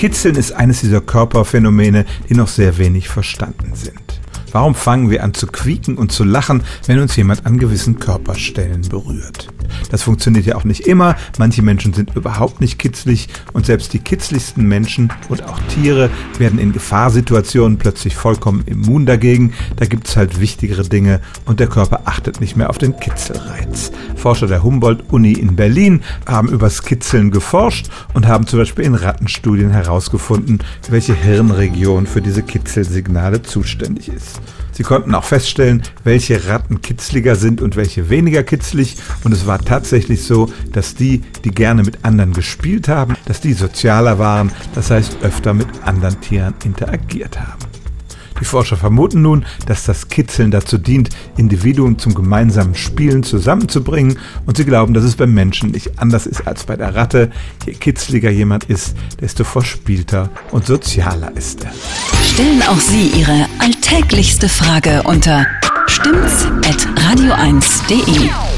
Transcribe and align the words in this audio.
Kitzeln 0.00 0.36
ist 0.36 0.52
eines 0.52 0.80
dieser 0.80 1.02
Körperphänomene, 1.02 2.06
die 2.26 2.34
noch 2.34 2.48
sehr 2.48 2.78
wenig 2.78 3.10
verstanden 3.10 3.72
sind. 3.74 4.22
Warum 4.50 4.74
fangen 4.74 5.10
wir 5.10 5.22
an 5.22 5.34
zu 5.34 5.46
quieken 5.46 5.98
und 5.98 6.10
zu 6.10 6.24
lachen, 6.24 6.62
wenn 6.86 7.00
uns 7.00 7.16
jemand 7.16 7.44
an 7.44 7.58
gewissen 7.58 7.98
Körperstellen 7.98 8.80
berührt? 8.88 9.48
Das 9.90 10.02
funktioniert 10.02 10.46
ja 10.46 10.56
auch 10.56 10.64
nicht 10.64 10.86
immer. 10.86 11.16
Manche 11.38 11.62
Menschen 11.62 11.92
sind 11.92 12.14
überhaupt 12.16 12.60
nicht 12.60 12.78
kitzlig 12.78 13.28
und 13.52 13.66
selbst 13.66 13.92
die 13.92 13.98
kitzligsten 13.98 14.66
Menschen 14.66 15.12
und 15.28 15.42
auch 15.44 15.58
Tiere 15.68 16.10
werden 16.38 16.58
in 16.58 16.72
Gefahrsituationen 16.72 17.78
plötzlich 17.78 18.16
vollkommen 18.16 18.62
immun 18.66 19.06
dagegen. 19.06 19.52
Da 19.76 19.86
gibt 19.86 20.08
es 20.08 20.16
halt 20.16 20.40
wichtigere 20.40 20.82
Dinge 20.82 21.20
und 21.46 21.60
der 21.60 21.66
Körper 21.66 22.02
achtet 22.04 22.40
nicht 22.40 22.56
mehr 22.56 22.70
auf 22.70 22.78
den 22.78 22.96
Kitzelreiz. 22.98 23.92
Forscher 24.16 24.46
der 24.46 24.62
Humboldt-Uni 24.62 25.32
in 25.32 25.56
Berlin 25.56 26.02
haben 26.26 26.48
übers 26.48 26.82
Kitzeln 26.82 27.30
geforscht 27.30 27.88
und 28.14 28.26
haben 28.26 28.46
zum 28.46 28.58
Beispiel 28.58 28.84
in 28.84 28.94
Rattenstudien 28.94 29.70
herausgefunden, 29.70 30.58
welche 30.88 31.14
Hirnregion 31.14 32.06
für 32.06 32.20
diese 32.20 32.42
Kitzelsignale 32.42 33.42
zuständig 33.42 34.08
ist. 34.08 34.40
Sie 34.72 34.84
konnten 34.84 35.14
auch 35.14 35.24
feststellen, 35.24 35.82
welche 36.04 36.48
Ratten 36.48 36.80
kitzliger 36.80 37.36
sind 37.36 37.60
und 37.60 37.76
welche 37.76 38.08
weniger 38.08 38.42
kitzlig. 38.42 38.96
Und 39.24 39.32
es 39.32 39.46
war 39.46 39.58
tatsächlich 39.60 40.22
so, 40.22 40.48
dass 40.72 40.94
die, 40.94 41.22
die 41.44 41.50
gerne 41.50 41.82
mit 41.82 42.04
anderen 42.04 42.32
gespielt 42.32 42.88
haben, 42.88 43.16
dass 43.26 43.40
die 43.40 43.52
sozialer 43.52 44.18
waren, 44.18 44.52
das 44.74 44.90
heißt 44.90 45.18
öfter 45.22 45.54
mit 45.54 45.68
anderen 45.84 46.20
Tieren 46.20 46.54
interagiert 46.64 47.40
haben. 47.40 47.70
Die 48.40 48.46
Forscher 48.46 48.76
vermuten 48.78 49.20
nun, 49.20 49.44
dass 49.66 49.84
das 49.84 50.08
Kitzeln 50.08 50.50
dazu 50.50 50.78
dient, 50.78 51.10
Individuen 51.36 51.98
zum 51.98 52.14
gemeinsamen 52.14 52.74
Spielen 52.74 53.22
zusammenzubringen 53.22 54.18
und 54.46 54.56
sie 54.56 54.64
glauben, 54.64 54.94
dass 54.94 55.04
es 55.04 55.16
beim 55.16 55.34
Menschen 55.34 55.70
nicht 55.70 55.98
anders 55.98 56.26
ist 56.26 56.46
als 56.46 56.64
bei 56.64 56.76
der 56.76 56.94
Ratte. 56.94 57.30
Je 57.66 57.74
kitzliger 57.74 58.30
jemand 58.30 58.64
ist, 58.64 58.96
desto 59.20 59.44
verspielter 59.44 60.30
und 60.52 60.66
sozialer 60.66 61.36
ist 61.36 61.64
er. 61.64 61.72
Stellen 62.24 62.62
auch 62.62 62.80
Sie 62.80 63.08
Ihre 63.08 63.46
alltäglichste 63.58 64.48
Frage 64.48 65.02
unter 65.04 65.46
stimmt's 65.86 66.46
at 66.64 66.80
radio1.de. 66.96 68.49